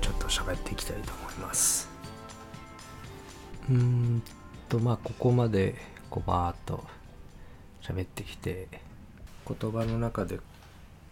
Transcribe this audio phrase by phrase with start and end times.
[0.00, 1.88] ちょっと喋っていきたいと思います。
[3.70, 4.22] うん
[4.68, 5.74] とまあここまで
[6.10, 6.84] こうバーっと
[7.82, 8.68] 喋ってきて
[9.46, 10.40] 言葉の中で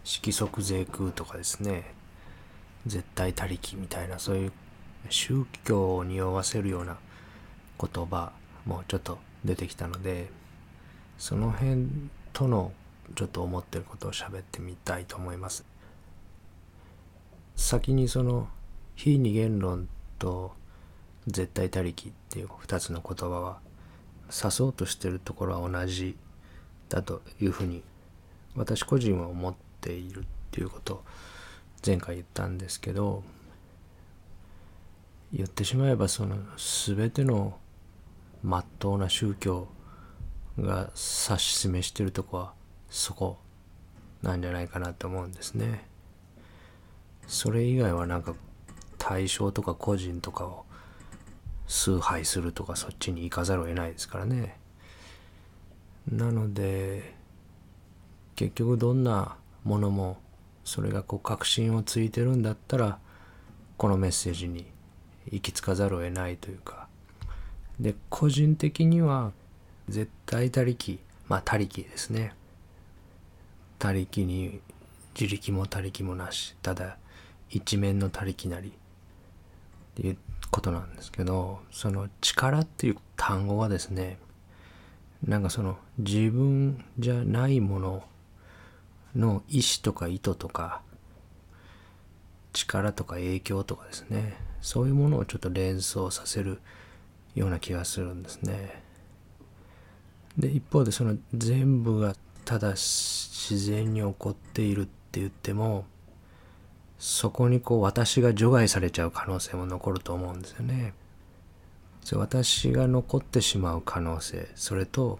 [0.03, 1.93] 色即税空とかですね。
[2.85, 4.51] 絶対他力みたいなそういう
[5.09, 6.97] 宗教に匂わせるような
[7.79, 8.31] 言葉
[8.65, 10.29] もちょっと出てきたので
[11.17, 11.87] その辺
[12.33, 12.71] との
[13.15, 15.65] ちょっと思ってることを喋ってみたいと思います。
[17.55, 18.49] 先にその
[18.95, 19.87] 非二元論
[20.19, 20.53] と
[21.27, 23.59] 絶対他力っていう2つの言葉は
[24.31, 26.17] 指そうとしてるところは同じ
[26.89, 27.83] だというふうに
[28.55, 31.03] 私個人は思っているっていうことを
[31.85, 33.23] 前回言ったんですけど
[35.33, 37.57] 言ってしまえばその全ての
[38.43, 39.67] まっとうな宗教
[40.59, 40.89] が
[41.29, 42.53] 指し示してるとこは
[42.89, 43.37] そこ
[44.21, 45.85] なんじゃないかなと思うんですね。
[47.27, 48.35] それ以外はなんか
[49.07, 50.65] 対象とか個人とかを
[51.67, 54.57] 崇拝するとかそっちに行かざるを得ないですからね。
[56.11, 57.13] なので
[58.35, 60.17] 結局どんなものも
[60.63, 62.97] それがこう確信をついてるんだったら
[63.77, 64.65] このメッセージに
[65.31, 66.87] 行き着かざるを得ないというか
[67.79, 69.33] で個人的には
[69.87, 72.33] 絶対他力まあ他力ですね
[73.77, 74.61] 他力に
[75.19, 76.97] 自力も他力もなしただ
[77.51, 78.73] 一面の他力なり
[79.95, 80.17] っていう
[80.51, 84.17] ことなんですけどその力っていう単語はですね
[85.25, 88.03] なんかその自分じゃないもの
[89.15, 90.81] の意志とか意図とか
[92.51, 96.59] 力とか影響とかですねそういうものをちょっと連想させる
[97.33, 98.81] ような気がするんですね。
[100.37, 105.85] で一方でその全部がただ自然に起こっているって言っても
[107.07, 110.95] そこにこう私が除外されちゃう可能性も残ると思うんですよね。
[112.13, 115.19] 私が残ってしまう可能性それと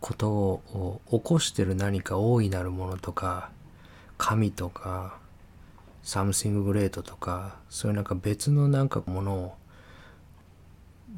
[0.00, 3.50] ことを起こしてる何か大いなるものとか
[4.18, 5.18] 神とか
[6.04, 9.54] something great とかそういうなんか別のなんかものを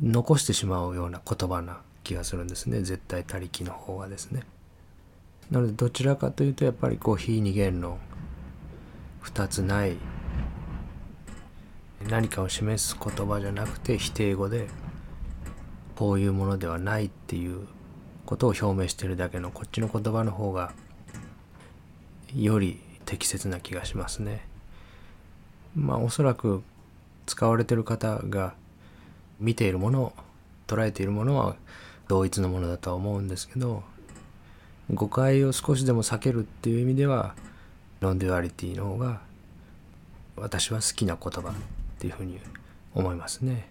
[0.02, 4.42] 残してしまうような言葉な気がするんですね絶対他力の方がですね。
[5.50, 7.98] なのでどちらかというとやっぱりこう非二元論
[9.20, 9.96] 二つない
[12.08, 14.68] 何かを示す言葉じゃなくて否定語で
[15.96, 17.66] こういうものではないっていう
[18.24, 20.72] ことを表明してるだけのこっちの言葉の方が
[22.34, 24.46] より適切な気がしますね。
[25.74, 26.62] まあおそらく
[27.26, 28.54] 使われてる方が
[29.38, 30.12] 見ているもの
[30.66, 31.56] 捉えているものは
[32.08, 33.82] 同一のものだとは思うんですけど
[34.92, 37.34] 誤解を少しでも避けるっていう意味では
[38.00, 39.20] non-duality の方が
[40.36, 41.52] 私は好きな言葉っ
[41.98, 42.40] ていうふうに
[42.94, 43.68] 思いますね。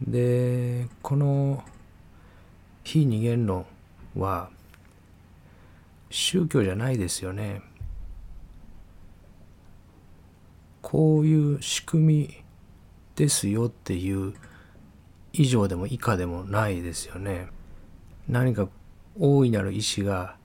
[0.00, 1.62] でこの
[2.82, 3.66] 非二元論
[4.16, 4.50] は
[6.10, 7.62] 宗教じゃないですよね。
[10.80, 12.42] こういう仕組み
[13.16, 14.34] ですよっていう
[15.32, 17.48] 以上でも以下でもないですよね。
[18.28, 18.68] 何か
[19.18, 20.36] 大いなる意志が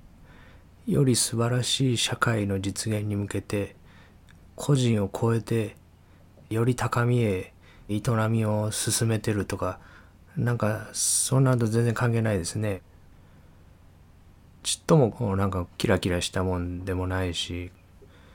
[0.89, 3.75] より素晴らしい社会の実現に向けて
[4.55, 5.75] 個人を超えて
[6.49, 7.53] より高みへ
[7.89, 9.79] 営みを進めてるとか
[10.35, 12.81] なんかそんなと全然関係ないですね。
[14.63, 17.71] ちっともこうなんかキラキラしたもんでもないし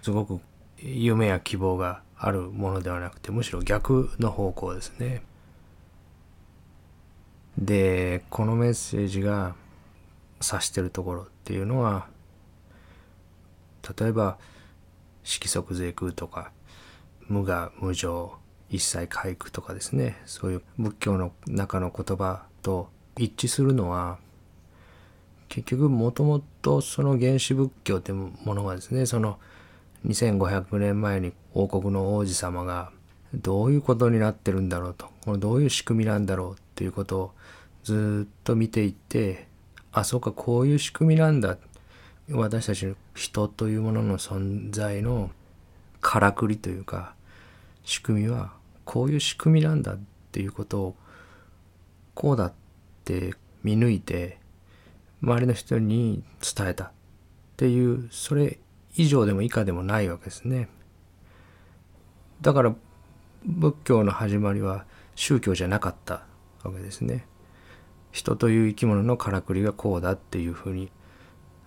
[0.02, 0.40] すごく
[0.78, 5.22] 夢や希望があるものではなくてむしろ逆の方向ですね。
[7.58, 9.56] でこのメッセージが
[10.40, 12.13] 指してるところっていうのは
[13.98, 14.38] 例えば
[15.22, 16.52] 色即税空とか
[17.28, 18.32] 無我無常
[18.70, 20.20] 一切回復とかですね。
[20.26, 24.18] そういう仏教の中の言葉と一致するのは
[25.48, 29.38] 結局もともとその原始仏教ってものがですねその
[30.06, 32.90] 2500年前に王国の王子様が
[33.32, 37.32] どういうことになってるんだろうとこのどういう仕組みなんだろうっていうことを
[37.84, 39.46] ずっと見ていって
[39.92, 41.56] あそうかこういう仕組みなんだ。
[42.30, 45.30] 私たち人というものの存在の
[46.00, 47.14] からくりというか
[47.84, 48.52] 仕組みは
[48.84, 49.98] こういう仕組みなんだっ
[50.32, 50.96] ていうことを
[52.14, 52.52] こうだっ
[53.04, 54.38] て見抜いて
[55.22, 56.22] 周りの人に
[56.56, 56.90] 伝えたっ
[57.56, 58.58] ていうそれ
[58.96, 60.68] 以上でも以下でもないわけですね。
[62.40, 62.74] だから
[63.44, 64.84] 仏教の始まりは
[65.14, 66.24] 宗教じゃなかった
[66.62, 67.26] わけですね。
[68.12, 70.90] 人という生き物のからくりがこうだっていうふうに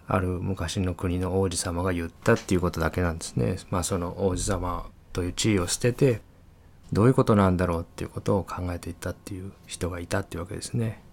[0.07, 3.57] ある昔の国の王子様が言ったっていうことだけなんですね。
[3.69, 6.21] まあその王子様という地位を捨てて
[6.93, 11.03] どういうことなんだろうっていうことを考えていったっていう人がいたっていうわけですね。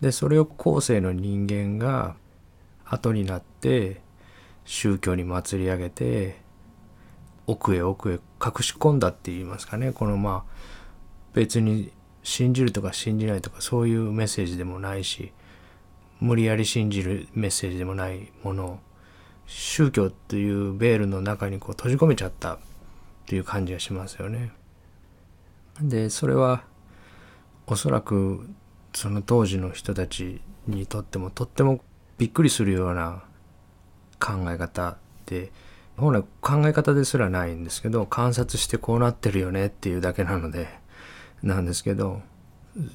[0.00, 2.14] でそれを後世の人間が
[2.84, 4.00] 後になって
[4.64, 6.40] 宗教に祭り上げて
[7.46, 8.20] 奥へ奥へ隠
[8.60, 10.52] し込んだって言いますかねこのまあ
[11.34, 11.92] 別に
[12.22, 15.32] 信じるとか信じないとかそういうメッセージでもないし
[16.20, 18.78] 無理やり信じるメッセージでもないものを
[19.46, 22.58] 宗教というベールの中にこう閉じ込めちゃった
[23.26, 24.52] という感じがしますよね。
[25.80, 26.62] でそれは
[27.66, 28.48] おそらく
[28.92, 31.80] その当時の人たちにとってもとっても
[32.18, 33.22] びっくりするような
[34.18, 35.52] 考え方で
[35.96, 40.68] 本来考え方ですらないんですけど観察してこうなってるよねっていうだけなので
[41.42, 42.22] なんですけど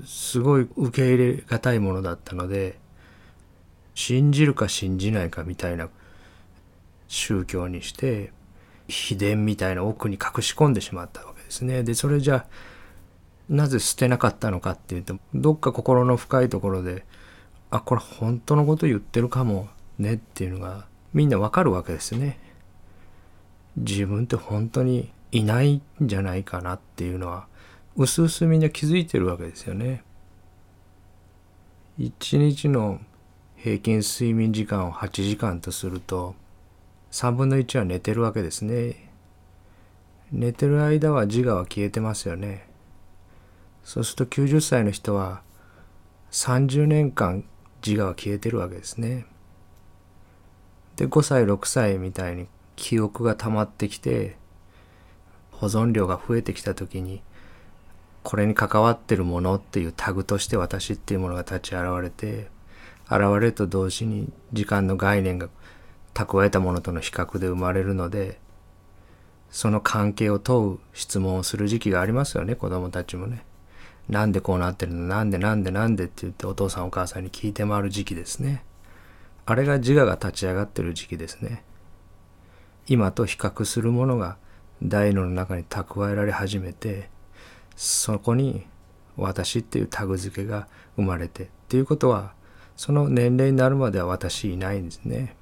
[0.06, 2.80] すごい受け入れがたいものだったので
[3.96, 5.90] 信じるか信じないかみたいな
[7.08, 8.32] 宗教にして
[8.88, 11.82] 秘伝みたいな奥に隠し込んでしまったわけですね。
[11.84, 12.46] でそれじゃあ
[13.50, 17.06] なぜ捨てなかったのかっていうとどっか心の深いところで
[17.72, 22.40] あこれ本当のこと言ってるかもねっていうのがみんなわかるわけですね。
[23.78, 27.48] 自分って本当にいないんじゃないかなっていうのは
[27.96, 30.04] うすうすみんな気づいてるわけですよね。
[31.98, 33.00] 一日の
[33.66, 36.36] 平均睡眠時間を8時間とすると
[37.10, 39.10] 3分の1は寝てるわけですね。
[40.32, 42.68] 寝てる間は自我は消えてますよね。
[43.84, 45.42] そうすると90歳の人は
[46.30, 47.44] 30年間
[47.84, 49.26] 自我は消えてるわけですね。
[50.96, 52.46] で5歳6歳みたいに
[52.76, 54.38] 記憶が溜まってきて
[55.50, 57.24] 保存量が増えてきた時に
[58.22, 62.54] これに関わってるものっていうタグとして私っていうものが立ち現れて
[63.06, 65.50] 現れると同時に時間の概念が
[66.14, 68.40] 蓄えたものとの比較で生まれるので
[69.52, 73.46] その関係を問う質問をする時期がありますよね子供たちもね。
[74.08, 75.08] なんでこうなってるの？
[75.08, 76.04] なんでなんでなんで？
[76.04, 78.64] って言ってお父さんお母さんに聞いて回る時期ですね。
[79.48, 81.64] あれが自我が立ち上がってる時期ですね。
[82.88, 84.38] 今と比較するものが
[84.84, 87.10] 大脳の中に蓄えられ始めて
[87.76, 88.68] そこに
[89.18, 90.68] 私っていうタグ付けが
[90.98, 92.35] 生まれてっていうことは
[92.76, 95.36] その年齢になるまでは私いないんですね。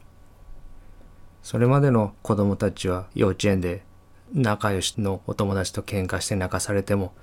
[1.41, 3.83] それまでの子供たちは幼稚園で
[4.33, 7.13] 仲良しのお友達と喧嘩して泣かされても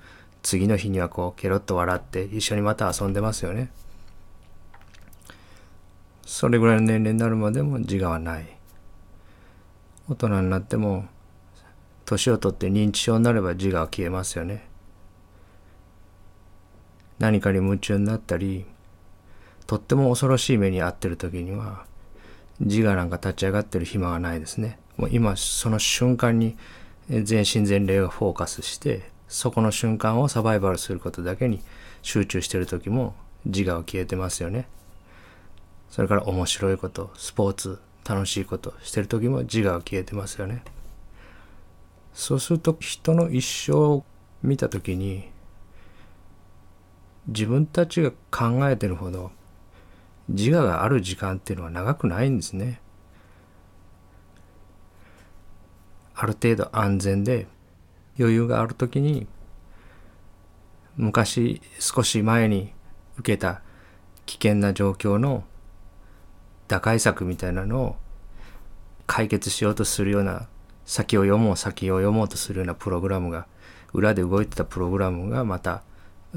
[0.43, 3.71] 次の日にはこうケロッと笑って一緒にまた遊んでますよね。
[6.25, 8.57] それぐらいの年齢になるまでも自我はない。
[10.09, 11.05] 大人になっても
[12.05, 14.67] 年を取って認知症になれば自我は消えますよね。
[17.19, 18.65] 何かに夢中になったり
[19.71, 21.85] とっても恐ろしい目に遭ってる時には
[22.59, 24.77] 自我なんか立ち上がってる暇がないですね。
[24.97, 26.57] もう今その瞬間に
[27.07, 31.61] 全身全霊がフォーカスしてそこの瞬間をサバイバルすることだけに
[32.01, 33.15] 集中してる時も
[33.45, 34.67] 自我は消えてますよね。
[35.89, 40.65] それから面白いこと、スポーツ、楽しいことしてる時も自我は消えてますよね。
[42.13, 44.03] そうすると人の一生を
[44.43, 45.29] 見た時に
[47.29, 49.31] 自分たちが考えてるほど
[50.31, 52.81] 自我がある時間っていうのは長くないんですね。
[56.15, 57.47] ある程度安全で
[58.19, 59.27] 余裕がある時に
[60.95, 62.73] 昔少し前に
[63.17, 63.61] 受けた
[64.25, 65.43] 危険な状況の
[66.67, 67.95] 打開策みたいなのを
[69.07, 70.47] 解決しようとするような
[70.85, 73.47] 先を読もう先を読もうとするようなプログラムが
[73.93, 75.83] 裏で動いてたプログラムがまた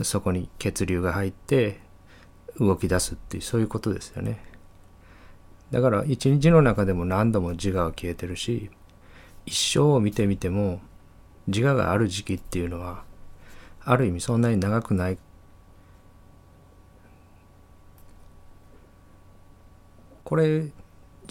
[0.03, 1.81] そこに血流が入って
[2.59, 4.41] 動き出すっていうそういうことですよね。
[5.71, 8.71] だから一日の中でも何度も自我は消えてるし
[9.47, 10.81] 一生を見てみても
[11.49, 13.03] 自我がある時期っていうのは
[13.85, 15.19] ある意味そんなに長くない。
[20.23, 20.71] これ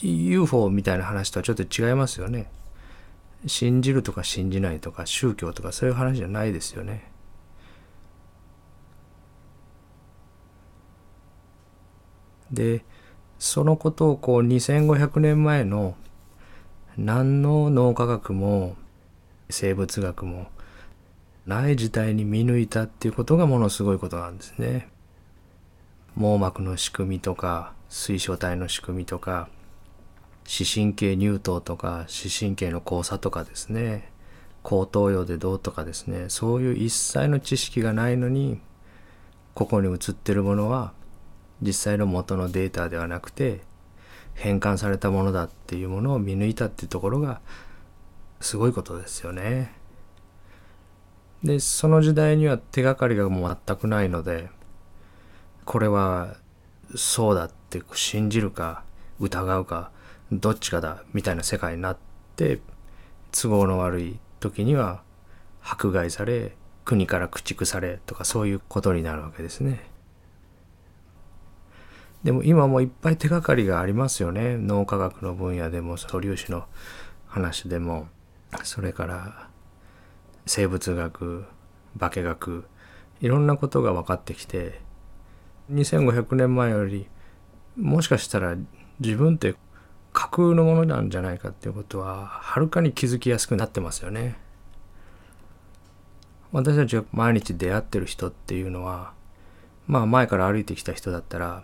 [0.02, 2.52] UFO みたいな話とはちょっと違いますよね。
[3.48, 7.13] 信じるとか信じないとか宗教とかそういう話じゃないですよね。
[12.54, 12.84] で
[13.40, 15.96] そのことをこう2500年前の
[16.98, 18.76] 何の脳科学も
[19.50, 20.48] 生物学も
[21.46, 24.88] ない時代に見抜いたっていうことがものすごいことなんですね。
[26.16, 29.50] 網膜の仕組みとか水晶体の仕組みとか
[30.46, 34.12] 視神経乳頭とか視神経の交差とかですね
[34.62, 38.62] 後頭葉でどうとかですねそういう一切の知識がないのに
[39.56, 40.94] ここに映ってるものは
[41.64, 43.62] 実際の元のデータではなくて
[44.36, 47.42] 変換されたものだっていうものを見抜いたっていうところが
[48.42, 49.74] すごいことですよね。
[51.44, 54.50] でその時代には手がかりがもう全くないので
[55.66, 56.38] これは
[56.96, 58.84] そうだって信じるか
[59.20, 59.92] 疑うか
[60.32, 61.98] どっちかだみたいな世界になっ
[62.36, 62.60] て
[63.32, 65.02] 都合の悪い時には
[65.62, 66.56] 迫害され
[66.86, 69.93] 国から駆逐されとかそういうことになるわけですね。
[72.24, 76.66] でも今もいっぱい手がかりがありますよね脳科学の分野でも素粒子の
[77.28, 78.08] 話でも
[78.64, 79.50] それから
[80.46, 81.46] 生物学
[82.00, 82.66] 化学
[83.22, 84.82] いろんなことが分かってきて
[85.72, 87.08] 2500年前より
[87.78, 88.56] もしかしたら
[89.00, 89.56] 自分って
[90.12, 94.38] 架空のものなんじゃないかっていうことははるかに気づきやすくなってますよね。
[96.52, 99.14] 私たちが毎日出会ってる人っていうのは
[99.88, 101.64] まあ前から歩いてきた人だったら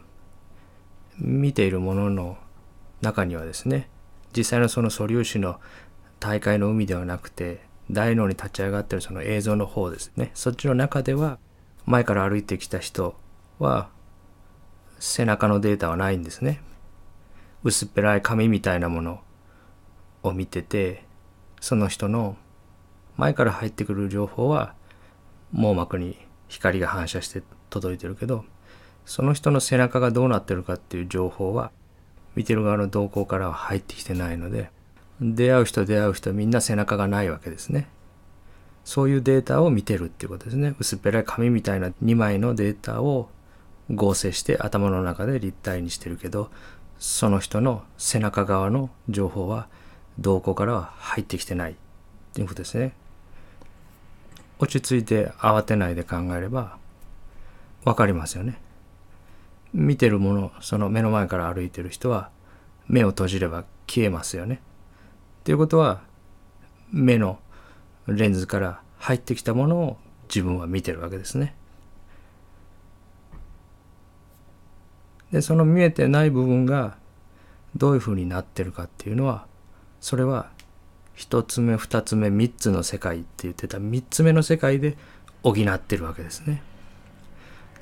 [1.20, 2.38] 見ているものの
[3.02, 3.90] 中にはですね
[4.36, 5.60] 実際のその素粒子の
[6.20, 7.62] 大会の海ではなくて
[7.92, 10.32] 大脳に立ち上がってるその映像の方ですね。
[10.34, 11.40] そっちの中では
[11.86, 13.16] 前から歩いてきた人
[13.58, 13.90] は
[15.00, 16.62] 背中のデータはないんですね。
[17.64, 19.22] 薄っぺらい紙みたいなもの
[20.24, 21.04] を見てて
[21.60, 22.38] その人の
[23.18, 24.76] 前から入ってくる情報は
[25.52, 28.46] 網膜に光が反射して届いてるけど
[29.10, 31.72] その人の背中がどうなってるかっていう情報は
[32.36, 34.70] 見てる側の動向からは入ってきてないので
[35.20, 37.88] 出会う人出会う人みんな背中がないわけですね。
[38.86, 40.76] そういうデータを見てるっていうことですね。
[40.78, 43.30] 薄っぺらい紙みたいな2枚のデータを
[43.92, 46.52] 合成して頭の中で立体にしてるけど
[47.00, 49.70] その人の背中側の情報は
[50.20, 51.76] 動向からは入ってきてないっ
[52.36, 52.94] ていうことですね。
[54.60, 56.78] 落ち着いて慌てないで考えれば
[57.86, 58.62] 分かりますよね。
[59.74, 62.30] 見てるものその目の前から歩いてる人は
[62.88, 64.62] 目を閉じれば消えますよね。
[65.42, 66.02] っていうことは
[66.92, 67.40] 目の
[68.08, 69.98] レンズから入ってきたものを
[70.28, 71.56] 自分は見てるわけですね。
[75.32, 76.98] でその見えてない部分が
[77.76, 79.46] どういうふうになってるかっていうのは
[80.02, 80.50] それは
[81.14, 84.98] 一つ目二つ目三つの世界って言ってた三つ目の世界で
[85.44, 86.64] 補ってるわけですね。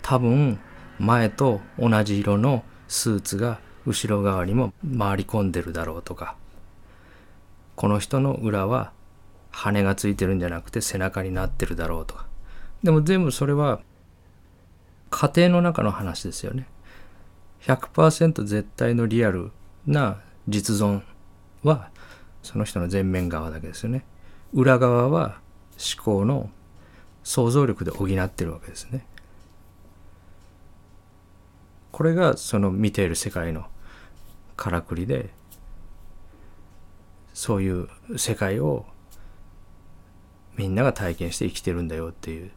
[0.01, 0.59] 多分
[0.99, 6.35] 前と同じ色のスーツが後ろ側にも回り込んでるだろうとか。
[7.75, 8.91] この人の裏は
[9.51, 12.25] 羽がついてるんじゃなくて背中になってるだろうとか。
[12.83, 13.81] でも全部それは
[15.09, 16.67] 家庭の中の話ですよね。
[17.61, 19.51] 100%絶対のリアル
[19.85, 21.01] な実存
[21.63, 21.89] は
[22.43, 24.03] その人の前面側だけですよね。
[24.53, 25.39] 裏側は
[25.77, 26.49] 思考の
[27.23, 29.05] 想像力で補ってるわけですね。
[31.97, 33.65] これがその見ている世界の
[34.55, 35.31] からくりで
[37.33, 38.85] そういう世界を
[40.57, 42.51] みんなが体験して生きてるんだよっていう。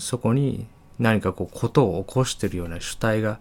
[0.00, 0.66] そこに
[0.98, 3.38] 何かこうことを起こしてるような主体が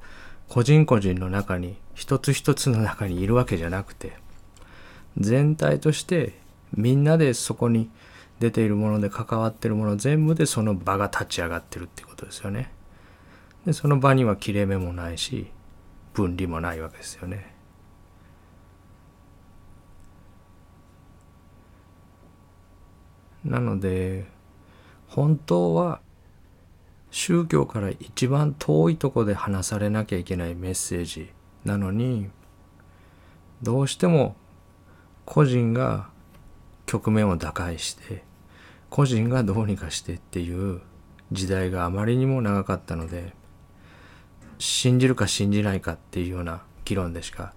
[0.48, 4.14] 個人個人の中に一つ一つの中にいるわけじゃなくて
[5.18, 6.38] 全体として
[6.72, 7.90] みんなでそこに
[8.40, 12.72] 出ているもので関わってるもの全部でその場が立ち上がってるってことですよね。
[13.66, 15.48] でその場には切れ目もないし
[16.14, 17.54] 分離もないわけですよね。
[23.44, 24.26] なので
[25.08, 26.02] 本当は
[27.12, 31.32] 宗教から一番遠いとこで話されなきゃいけないメッセージ
[31.66, 32.30] なのに
[33.64, 34.36] どうしても
[35.26, 36.10] 個人が
[36.86, 38.24] 局面を打開して
[38.90, 40.82] 個人がどうにかしてっていう
[41.32, 43.34] 時代があまりにも長かったので
[44.58, 47.54] 信じるか信じないかっていうような議論でしか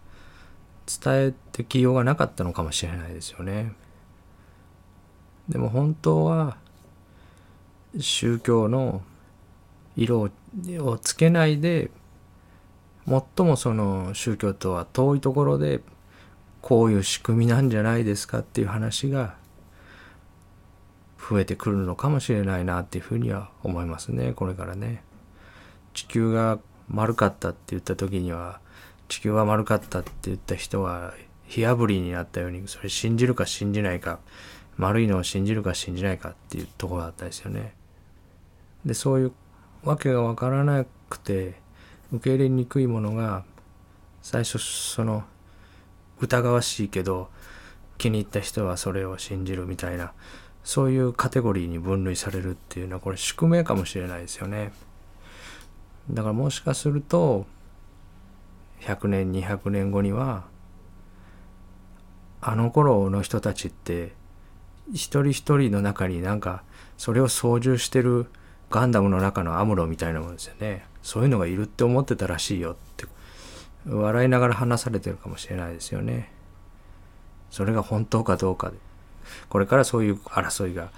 [0.86, 3.72] 伝えてきようがなかったのかもしれないですよね。
[5.48, 6.56] でも本当は
[7.98, 9.02] 宗教の
[9.96, 10.30] 色
[10.80, 11.90] をつけないで
[13.06, 15.80] 最もその宗教とは遠いところで
[16.60, 19.34] こういう仕組みなんじゃないですかっていう話が
[21.28, 25.02] 増えてくるのかもしれないなっていうふうには思いますねこれからね。
[25.94, 28.60] 地球が丸かったって言った時には
[29.08, 31.14] 地球は丸かったって言った人は
[31.46, 34.18] 火あぶりになったようにそれ信じるか信じないか
[34.76, 37.74] 丸いのを信じるか信じないかっていうところだったですよね。
[38.84, 39.32] でそういう
[39.84, 41.60] わけが分からなくて
[42.12, 43.44] 受け入れにくいものが
[44.22, 45.24] 最初その
[46.20, 47.28] 疑わしいけど
[47.98, 50.12] 気に入った人はそれを信じるみたいな
[50.64, 54.72] そういうカテゴリーに分類されるっていうのはこれ宿命かもしれないですよね。
[56.10, 57.46] だからもしかすると
[58.80, 60.44] 100年200年後には
[62.40, 64.12] あの頃の人たちって
[64.92, 66.64] 一人一人の中になんか
[66.98, 68.26] それを操縦してる
[68.70, 70.86] ガンダムの中のアムロみたいなもんですよね。
[71.02, 73.06] そういうのがいるって思ってたらしいよって
[73.86, 76.32] 笑いながら話されてるかもしれないですよね。
[77.50, 78.76] それが本当かどうかで。
[79.48, 80.90] これからそういう争いが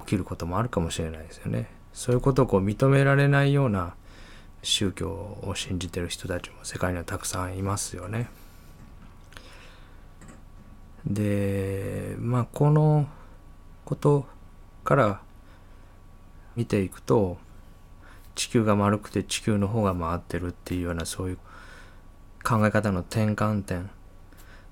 [0.00, 3.94] 起きることもあるかもしれないですよねそういうことをこう認められないような
[4.62, 5.08] 宗教
[5.42, 8.28] を信じてる人たちも世界にはたくさんいますよね。
[11.06, 13.06] でまあこの
[13.86, 14.26] こと
[14.84, 15.20] から
[16.56, 17.38] 見ていくと
[18.34, 21.38] 地球が丸くて地球の方が回ってるっていうようなそういう
[22.44, 23.90] 考え方の転換点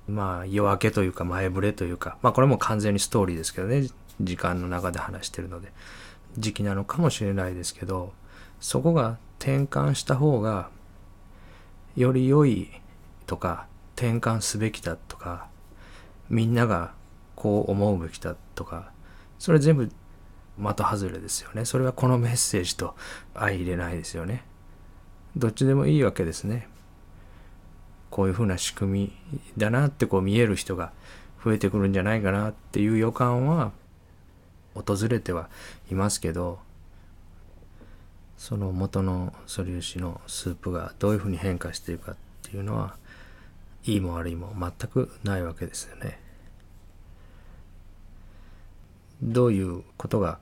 [0.09, 3.88] まあ夜明けというか前触れというかまあこれも完全にストーリーですけどね
[4.21, 5.73] 時間の中で話してるので
[6.37, 8.12] 時期なのかもしれないですけど
[8.61, 10.71] そこが転換した方が
[11.97, 12.71] より良い
[13.27, 15.49] とか転換すべきだとか
[16.31, 16.93] みんなが
[17.37, 18.91] こう思うべきだとか
[19.38, 19.91] それ全部
[20.59, 21.65] 的外れですよね。
[21.65, 22.97] それはこのメッセージと
[23.35, 24.45] 相入れないですよね。
[25.37, 26.69] どっちでもいいわけですね。
[28.11, 30.93] こういうふうな仕組みだなってこう見える人が
[31.45, 33.73] 増えてくるんじゃないかなっていう予感は
[34.75, 35.49] 訪れては
[35.91, 36.59] いますけど
[38.37, 42.97] その元の素粒子のスープがどういうふうに変化しているかっていうのは
[43.85, 46.21] いいも悪いも全くないわけですよね。
[49.23, 50.38] どういうことが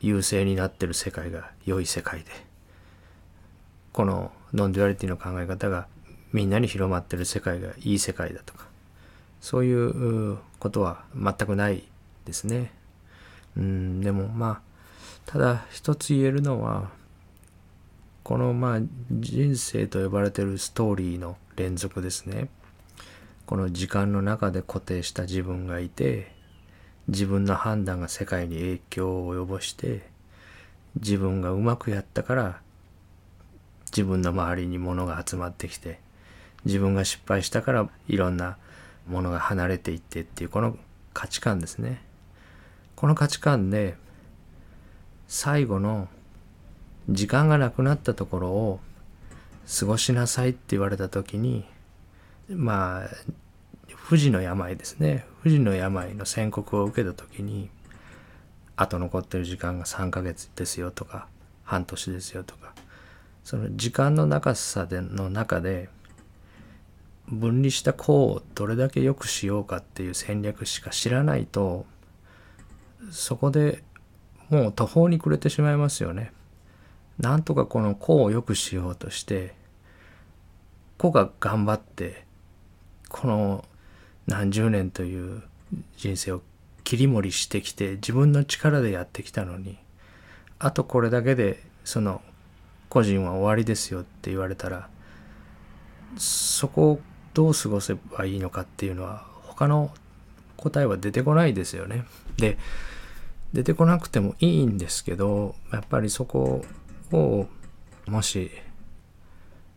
[0.00, 2.26] 優勢になってる世界が良い世界で
[3.92, 5.86] この non-duality の考え方が
[6.32, 8.66] みんなに広まってる世界がいい世界だとか
[9.40, 11.82] そういうことは全くない
[12.24, 12.72] ですね。
[13.56, 14.70] うんでもまあ
[15.26, 16.90] ただ一つ言えるのは
[18.22, 22.48] このまあ人生と呼ばれてるストーリーの連続ですね
[23.46, 26.32] この時間の中で固定した自分がいて
[27.08, 30.08] 自分の判断が世界に影響を及ぼして
[30.96, 32.60] 自分がうまくやったから
[33.86, 35.98] 自分の周りに物が集まってきて
[36.64, 38.56] 自分が失敗したからいろんな
[39.06, 40.76] ものが離れていってっていうこの
[41.12, 42.02] 価値観ですね。
[42.96, 43.96] この価値観で
[45.26, 46.08] 最後の
[47.08, 48.80] 時間がなくなったところを
[49.78, 51.64] 過ごしなさいって言われた時に
[52.48, 53.08] まあ
[53.94, 55.24] 不治の病ですね。
[55.42, 57.70] 不治の病の宣告を受けた時に
[58.76, 61.28] あと残ってる時間が3ヶ月ですよとか
[61.64, 62.74] 半年ですよとか
[63.44, 65.88] その時間の長さでの中で
[67.30, 71.86] 分離した項をどれだけ良くしようかっていう戦略しか知らないと
[73.10, 73.82] そこで
[74.48, 76.32] もう途方に暮れてしまいますよね。
[77.18, 79.54] なんとかこの子を良くしようとして
[80.96, 82.24] 子が頑張って
[83.08, 83.64] この
[84.26, 85.42] 何十年という
[85.96, 86.42] 人生を
[86.82, 89.78] 切り盛りしてきて自分の力でやってきたのに
[90.58, 92.22] あとこれだけでその
[92.88, 94.88] 個人は終わりですよって言われたら
[96.16, 97.00] そこを
[97.34, 99.92] どう過ごせばいいのかっていうのは他の
[100.56, 102.04] 答えは出てこないですよね。
[102.36, 102.58] で
[103.52, 106.64] 出てこなくてもいいんですけどやっぱりそこ
[107.12, 107.46] を
[108.06, 108.50] もし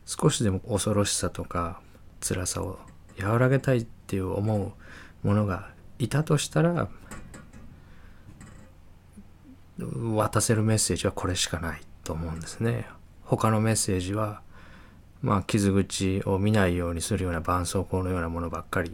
[0.06, 1.82] 少しでも恐ろしさとか
[2.22, 2.80] 辛さを
[3.20, 4.76] 和らげたいっていう思
[5.24, 6.88] うものがいたとしたら
[9.78, 12.86] 渡せるメッセージはこれしかないと思うんですね。
[13.24, 14.42] 他のメッセージは
[15.24, 18.94] まあ傷口を見ないようにするような絆創膏のようなものばっかり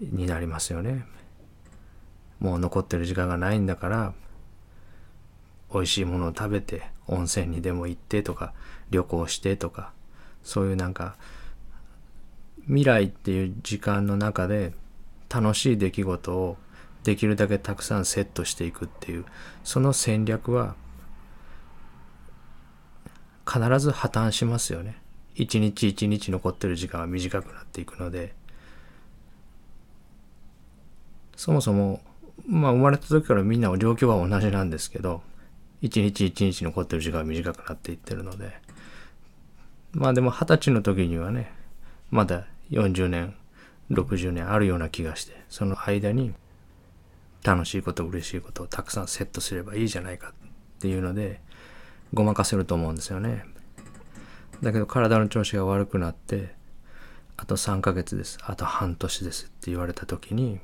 [0.00, 1.04] になりますよね。
[2.40, 4.14] もう残ってる時間がないんだから
[5.72, 8.54] 美味しいものを食べて温泉にでも行ってとか
[8.90, 9.92] 旅行してとか
[10.42, 11.16] そういうなんか
[12.66, 14.72] 未来っていう時間の中で
[15.28, 16.56] 楽しい出来事を
[17.02, 19.26] できるだけたくさんセットしていくっていう
[19.64, 20.76] その戦略は
[23.46, 24.96] 必ず破綻しますよね。
[25.42, 28.34] 一日一日残ってる時間は短くなっていくので
[31.36, 32.00] そもそも
[32.46, 35.22] まあ生まれた時からみんな状況は同じなんですけど
[35.80, 38.52] 一日一日残ってる時間が短くなっていってるので
[39.92, 41.52] まあでも二十歳の時にはね
[42.10, 43.34] まだ40年
[43.92, 46.34] 60年あるような気がしてその間に
[47.44, 50.32] 楽しいこと嬉しいことをたくさんセットすればいいじゃないかっ
[50.80, 51.40] ていうので
[52.12, 53.44] ごまかせると思うんですよね。
[54.62, 56.54] だけど体の調子が悪くなって
[57.36, 60.58] あと3ヶ月ですあと半年ですって言われた時に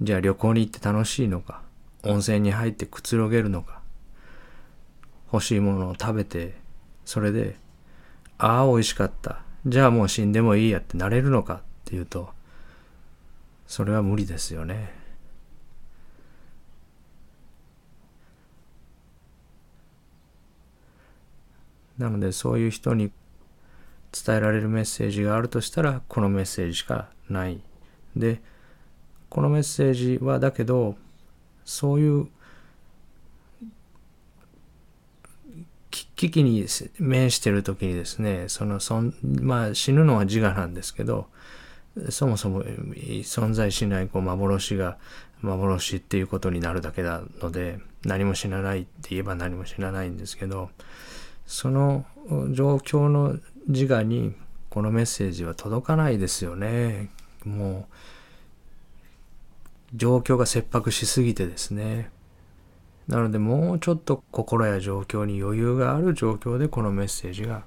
[0.00, 1.62] じゃあ旅行に行って楽しいのか
[2.04, 3.80] 温泉に入ってくつろげるのか
[5.32, 6.54] 欲しいものを食べて
[7.04, 7.56] それで
[8.38, 12.30] ああ美味しかったじゃあもう死んでもいいやってなれるのかっていうと
[13.66, 14.97] それは無理ですよね。
[21.98, 23.10] なのでそういう人に
[24.12, 27.60] 伝えられるメッセージがあるとしたらこのメッセージしかない。
[28.16, 28.40] で
[29.28, 30.96] このメッセージはだけど
[31.64, 32.28] そういう
[36.18, 36.66] 危機に
[36.98, 41.28] 面してる時にですねそのそん、まあ、死ぬのは自我なんですけど
[42.10, 44.98] そもそも存在しないこう幻が
[45.42, 50.70] 幻っていうことになるだけなので何も死なないって言えば何も死なないんですけど
[51.48, 52.04] その
[52.52, 54.34] 状況の自我に
[54.68, 57.08] このメッセージは届かないですよね。
[57.44, 57.94] もう
[59.94, 62.10] 状況が切迫しすぎてですね。
[63.08, 67.64] なのでもうちょっと心や状況に余裕がある状況でこのメッセージが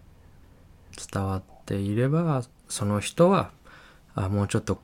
[1.11, 3.49] 伝わっていればその人は
[4.13, 4.79] あもうちょっと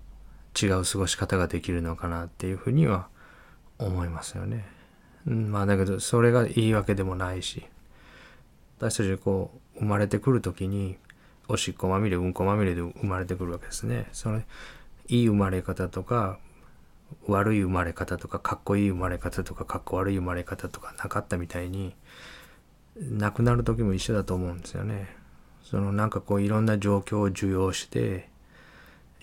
[0.59, 3.09] 違う過ごし方ができるのかなっていうふうには
[3.77, 4.65] 思いますよね。
[5.25, 7.63] まあだけどそれがいいわけでもないし
[8.77, 10.97] 私たちこう生まれてくる時に
[11.47, 14.07] おしっこまみれうんこまみれで生まれてくるわけですね。
[14.11, 14.45] それ
[15.07, 16.39] いい生まれ方とか
[17.27, 21.95] 悪い生まれ方とかかっこいい生まれ方とかかっこ悪い生まれ方とかなかったみたいに
[22.99, 25.15] 亡くなる時も一緒だと思うんですよね。
[25.63, 28.29] そのなんかこういろんな状況を受容して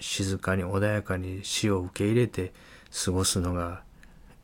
[0.00, 2.52] 静かに穏やかに死を受け入れて
[3.04, 3.82] 過ごすのが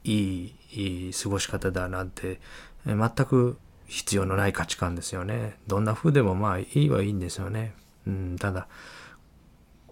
[0.04, 2.40] いいいい過ごし方だなんて
[2.86, 3.58] 全く
[3.90, 5.56] 必要のない価値観ですよね。
[5.66, 7.74] どんな風でもまあいいはいいんですよね。
[8.06, 8.68] うん、ただ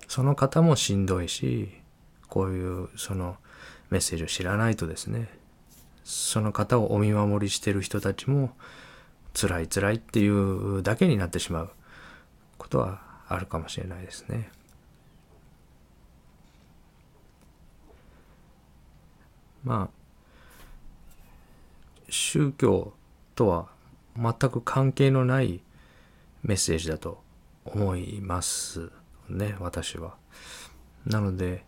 [0.06, 1.68] その方もしんどいし
[2.28, 3.36] こういうその
[3.90, 5.28] メッセージを知らないとですね
[6.04, 8.52] その方をお見守りしてる人たちも
[9.34, 11.70] 辛い辛いっていうだけになってしまう
[12.56, 14.50] ことはあるかもしれないですね。
[19.64, 19.98] まあ
[22.08, 22.94] 宗教
[23.34, 23.77] とは
[24.18, 25.60] 全く関係のない
[26.42, 27.22] メッセージだと
[27.64, 28.90] 思います
[29.28, 30.14] ね私は。
[31.06, 31.64] なので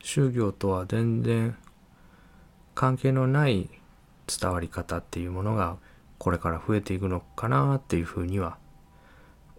[0.00, 1.56] 宗教とは全然
[2.74, 3.68] 関係のない
[4.26, 5.76] 伝わり方っていうものが
[6.18, 8.56] これから増えていくのかなっていうふうには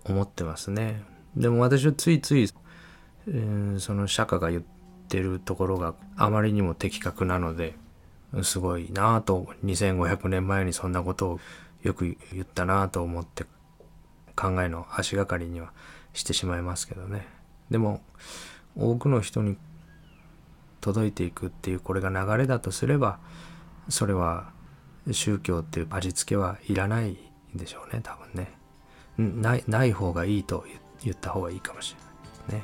[0.03, 1.03] 思ってますね。
[1.35, 2.49] でも私はついつい、
[3.27, 4.63] えー、その釈迦が言っ
[5.07, 7.75] てるところがあまりにも的確なので
[8.43, 11.39] すごいなぁと2500年前にそんなことを
[11.85, 13.45] よく言ったなと思って
[14.35, 15.71] 考えの足がかりには
[16.13, 17.27] してしまいますけどね。
[17.69, 18.01] でも
[18.75, 19.55] 多くの人に
[20.81, 23.19] 届いていくっていうこれが流れだとすれば
[23.87, 24.49] それは
[25.11, 28.51] 宗教っていう味付けはいらないんでしょうね多分ね。
[29.17, 30.65] ないない方がいいと
[31.03, 31.95] 言った方がいいかもし
[32.49, 32.63] れな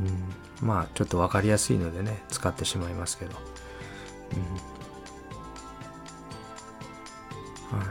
[0.00, 0.12] すね。
[0.62, 3.32] うんまあちょっと分かりやすいのでね使ってしまいますけど。
[4.32, 4.71] うん。
[7.76, 7.86] はい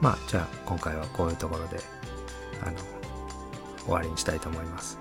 [0.00, 1.78] まあじゃあ今回はこういうところで
[2.62, 2.78] あの
[3.84, 4.98] 終わりにしたいと思います。